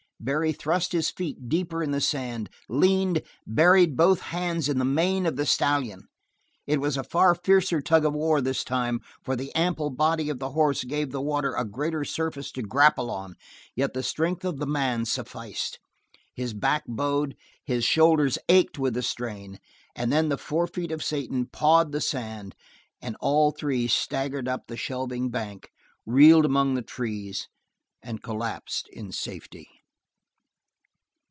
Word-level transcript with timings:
Barry 0.23 0.51
thrust 0.53 0.91
his 0.91 1.09
feet 1.09 1.49
deeper 1.49 1.81
in 1.81 1.89
the 1.89 1.99
sand, 1.99 2.51
leaned, 2.69 3.23
buried 3.47 3.97
both 3.97 4.21
hands 4.21 4.69
in 4.69 4.77
the 4.77 4.85
mane 4.85 5.25
of 5.25 5.35
the 5.35 5.47
stallion. 5.47 6.01
It 6.67 6.79
was 6.79 6.95
a 6.95 7.03
far 7.03 7.33
fiercer 7.33 7.81
tug 7.81 8.05
of 8.05 8.13
war 8.13 8.39
this 8.39 8.63
time, 8.63 9.01
for 9.23 9.35
the 9.35 9.51
ample 9.55 9.89
body 9.89 10.29
of 10.29 10.37
the 10.37 10.51
horse 10.51 10.83
gave 10.83 11.09
the 11.09 11.23
water 11.23 11.55
a 11.55 11.65
greater 11.65 12.05
surface 12.05 12.51
to 12.51 12.61
grapple 12.61 13.09
on, 13.09 13.33
yet 13.75 13.95
the 13.95 14.03
strength 14.03 14.45
of 14.45 14.57
the 14.59 14.67
man 14.67 15.05
sufficed. 15.05 15.79
His 16.35 16.53
back 16.53 16.83
bowed; 16.87 17.35
his 17.65 17.83
shoulders 17.83 18.37
ached 18.47 18.77
with 18.77 18.93
the 18.93 19.01
strain; 19.01 19.59
and 19.95 20.11
then 20.13 20.29
the 20.29 20.37
forefeet 20.37 20.91
of 20.91 21.03
Satan 21.03 21.47
pawed 21.47 21.91
the 21.93 21.99
sand, 21.99 22.53
and 23.01 23.17
all 23.21 23.49
three 23.49 23.87
staggered 23.87 24.47
up 24.47 24.67
the 24.67 24.77
shelving 24.77 25.29
bank, 25.31 25.71
reeled 26.05 26.45
among 26.45 26.75
the 26.75 26.83
trees, 26.83 27.47
and 28.03 28.21
collapsed 28.21 28.87
in 28.93 29.11
safety. 29.11 29.67